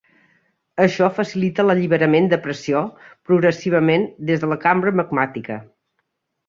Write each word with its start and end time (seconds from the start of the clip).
Això 0.85 1.09
facilita 1.17 1.65
l'alliberament 1.67 2.31
de 2.33 2.41
pressió 2.47 2.83
progressivament 3.31 4.09
des 4.33 4.43
de 4.47 4.53
la 4.55 4.63
cambra 4.67 4.97
magmàtica. 5.03 5.65